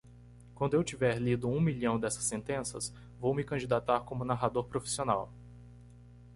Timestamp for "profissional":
4.63-5.31